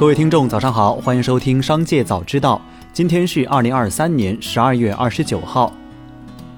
[0.00, 2.58] 各位听众，早上好，欢迎收听《商界早知道》。
[2.90, 5.70] 今天是二零二三年十二月二十九号。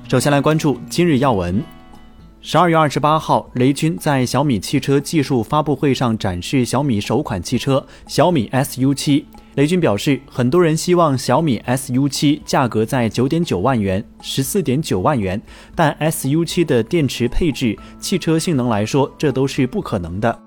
[0.08, 1.60] 首先来关注今日要闻。
[2.40, 9.24] 十二月二十八号，雷军在小米汽车技术发布会上展示小米首款汽车小米 SU7。
[9.56, 15.42] 雷军表示，很多人希望小米 SU7 价格在九点九万元、十四点九万元，
[15.74, 20.38] 但 SU7 的电池配置、汽车性能来说，这都是不可能的。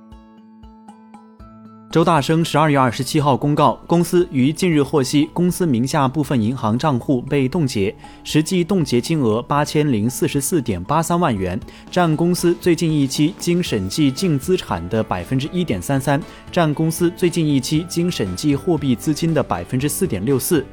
[1.95, 7.95] 周大生十二月二十七号公告，公司于近日获悉，公司名下部分银行账户被冻结，
[8.25, 11.57] 实际冻结金额八千零四十四点八三万元，
[11.89, 20.65] 占公司最近一期经审计净资产的百分之一点三三，占公司最近一期经审计货币资金的百分之四点六四。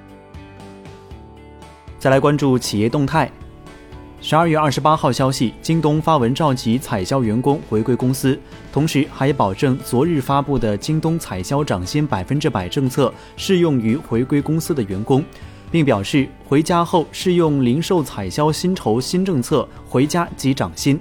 [2.00, 3.30] 再来关注企业动态。
[4.24, 8.38] 十二月二十八号消息，京东发文召集采销员工回归公司，
[8.72, 15.24] 同时还保证昨日发布的京东采销涨薪百分之百政策适用于回归公司的员工，
[15.72, 20.98] 并表示回家后适用零售采销薪酬新政策，回家即涨薪。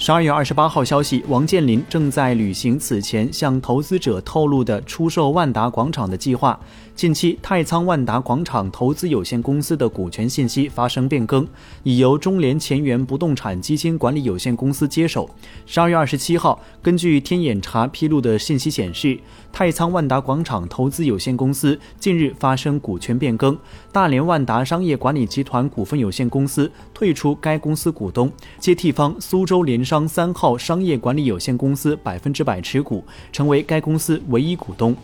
[0.00, 6.58] 十二月二十八号消息，王健林正在履行此前向投资者透露的出售万达广场的计划。
[6.96, 11.46] 近期，太仓万达广场投资有限公司的股权信息发生变更，
[11.82, 15.28] 已由中联前沿不动产基金管理有限公司接手。
[15.66, 19.18] 十二月二十七号，根据天眼查披露的信息显示，
[19.52, 23.56] 太仓万达广场投资有限公司近日发生股权变更，
[23.92, 29.89] 大连万达商业管理集团股份有限公司退出该公司股东，接替方苏州联。
[29.90, 34.94] 商三号商业管理有限公司百分之百持股，成为该公司唯一股东。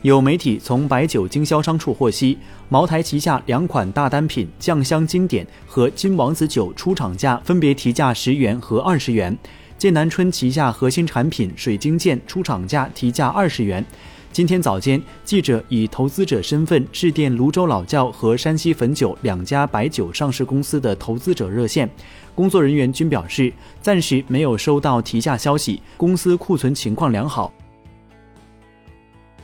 [0.00, 2.38] 有媒体从白酒经销商处获悉，
[2.70, 9.36] 茅台旗下两款大单品酱香经典和金王子酒出厂价分别提价十元和二十元，
[9.76, 13.84] 剑南春旗下核心产品水晶剑出厂价提价二十元。
[14.30, 21.90] 今天早间，记者以投资者身份致电泸州老窖和山西汾酒两家白酒上市公司的投资者热线，
[22.34, 23.52] 工作人员均表示
[23.82, 27.52] 暂时没有收到提价消息，公司库存情况良好。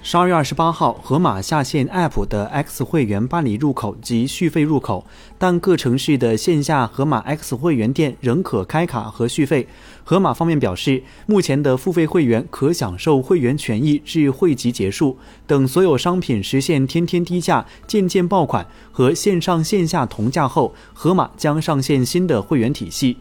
[0.06, 5.02] 十二月二十八号，盒马下线 App 的 X 会员办理入口及续费入口，
[5.38, 9.66] 但各城市的线下盒马 X 会员店仍可开卡和续费。
[10.04, 15.16] 盒马方面表示，目前的付费会员可享受会员权益至会集结束，
[15.46, 23.16] 等所有商品实现天天低价、件件爆款和线上线下同价后，盒马将上线新的会员体系。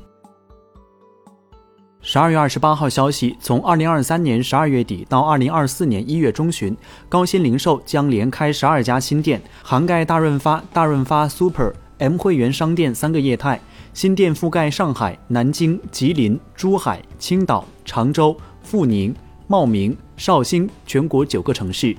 [2.05, 6.75] 十二月二十八号消息，从二零二三年十二月底到二零二四年一月中旬，
[7.07, 13.57] 高鑫零售将连开十二家新店，涵盖大润发、大润发 Super、M 会员商店三个业态。
[13.93, 18.35] 新店覆盖上海、南京、吉林、珠海、青岛、常州、
[18.69, 19.15] 阜宁、
[19.47, 21.95] 茂名、绍兴全国九个城市。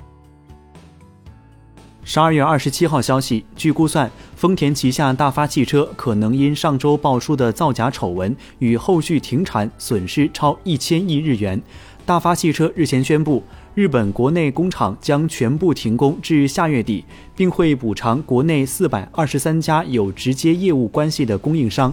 [2.07, 11.59] 十二月二十七号消息，据估算，丰田旗下大发汽车可能因上周爆出的造假丑闻与后续停产，损失超一千亿日元。
[12.05, 13.41] 大发汽车日前宣布，
[13.73, 17.03] 日本国内工厂将全部停工至下月底，
[17.35, 21.91] 并会补偿国内四百二十三家有直接业务关系的供应商。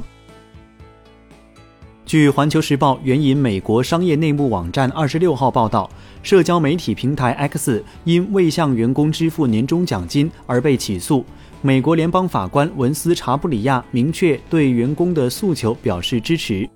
[2.12, 5.88] 据《环球时报》援引美国商业内幕网站二十六号报道，
[6.22, 11.24] 社交媒体平台 X 因未向员工支付年终奖金而被起诉。
[11.62, 16.68] 美国联邦法官文斯查布里亚明确对员工的诉求表示支持。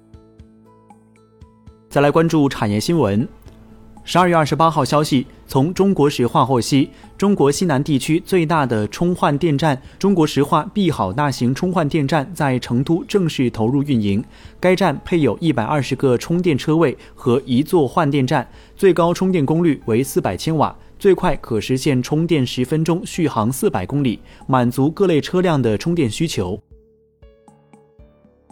[1.91, 3.29] 再来关注产业新闻。
[4.09, 14.23] 十二月二十八号消息，从中国石化获悉，中国西南地区最大的充换电站——中国石化碧好大型充换电站在成都正式投入运营。
[14.61, 26.57] 该站配有一百二十个充电车位和一座换电站，最高充电功率为四百千瓦，最快可实现充电十分钟续航四百公里，满足各类车辆的充电需求。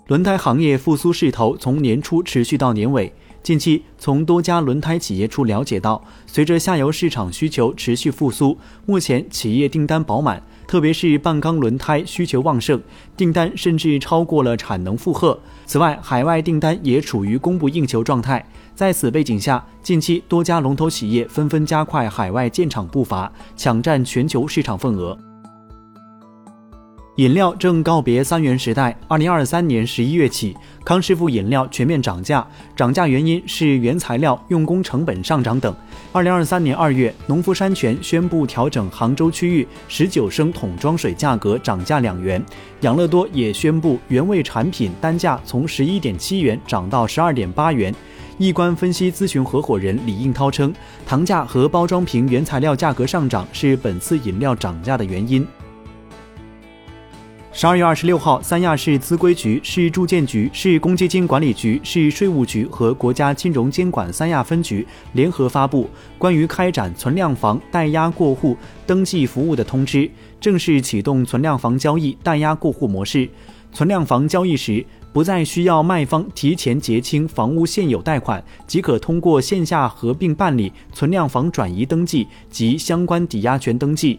[0.09, 3.13] 轮胎行业复苏势头从年初持续到年尾。
[3.45, 12.81] 近期，从多家轮胎企业处了解到，随着下游市场需求持续复苏，目前企业订单饱满，特别是半钢轮胎需求旺盛，
[13.19, 15.39] 订单甚至超过了产能负荷。
[15.67, 18.43] 此外，海外订单也处于供不应求状态。
[18.75, 25.19] 在此背景下，近期多家龙头企业纷纷加快海外建厂步伐，抢占全球市场份额。
[27.17, 28.97] 饮料正告别三元时代。
[29.07, 32.45] 二零二三年十一月起，康师傅饮料全面涨价，
[32.75, 35.73] 涨价原因是原材料、用工成本上涨等。
[36.11, 42.45] 二零二三年二月，农夫山泉宣布调整杭州区域十九升桶装水价格涨价两元，
[42.81, 47.95] 养乐多也宣布原味产品单价从十一点七元涨到十二点八元。
[48.39, 50.75] 易观分析咨询合伙人李应涛称，
[51.07, 55.47] 糖价和包装瓶原材料价格上涨是本次饮料涨价的原因。
[57.57, 70.11] 十二月二十六号，三亚市资规局、市住建局、市公积金管理局、市税务局和国家金融监管三亚分局联合发布关于开展存量房代押过户登记服务的通知，
[70.41, 73.31] 正式启动存量房交易代押过户模式。
[73.73, 84.19] 存量房交易时，不再需要卖方提前结清房屋现有贷款，即可通过线下合并办理存量房转移登记及相关抵押权登记。